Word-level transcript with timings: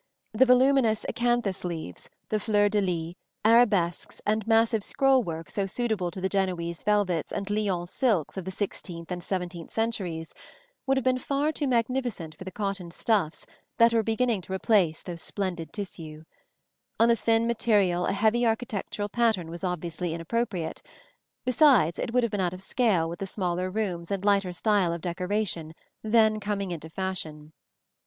The 0.33 0.47
voluminous 0.47 1.05
acanthus 1.07 1.63
leaves, 1.63 2.09
the 2.29 2.39
fleur 2.39 2.69
de 2.69 2.81
lys, 2.81 3.13
arabesques 3.45 4.19
and 4.25 4.47
massive 4.47 4.83
scroll 4.83 5.21
work 5.21 5.47
so 5.47 5.67
suitable 5.67 6.09
to 6.09 6.19
the 6.19 6.27
Genoese 6.27 6.83
velvets 6.83 7.31
and 7.31 7.47
Lyons 7.51 7.91
silks 7.91 8.35
of 8.35 8.45
the 8.45 8.49
sixteenth 8.49 9.11
and 9.11 9.21
seventeenth 9.23 9.69
centuries, 9.71 10.33
would 10.87 10.97
have 10.97 11.03
been 11.03 11.19
far 11.19 11.51
too 11.51 11.67
magnificent 11.67 12.33
for 12.35 12.45
the 12.45 12.51
cotton 12.51 12.89
stuffs 12.89 13.45
that 13.77 13.93
were 13.93 14.01
beginning 14.01 14.41
to 14.41 14.51
replace 14.53 15.03
those 15.03 15.21
splendid 15.21 15.71
tissues. 15.71 16.25
On 16.99 17.11
a 17.11 17.15
thin 17.15 17.45
material 17.45 18.07
a 18.07 18.13
heavy 18.13 18.43
architectural 18.43 19.07
pattern 19.07 19.51
was 19.51 19.63
obviously 19.63 20.15
inappropriate; 20.15 20.81
besides, 21.45 21.99
it 21.99 22.11
would 22.11 22.23
have 22.23 22.31
been 22.31 22.41
out 22.41 22.53
of 22.55 22.63
scale 22.63 23.07
with 23.07 23.19
the 23.19 23.27
smaller 23.27 23.69
rooms 23.69 24.09
and 24.09 24.25
lighter 24.25 24.51
style 24.51 24.93
of 24.93 25.01
decoration 25.01 25.75
then 26.01 26.39
coming 26.39 26.71
into 26.71 26.89
fashion. 26.89 27.53